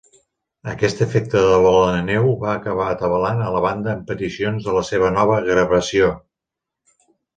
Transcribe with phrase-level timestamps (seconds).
[0.71, 4.75] Aquest efecte de bola de neu va acabar atabalant a la banda amb peticions de
[4.79, 6.09] la seva nova gravació.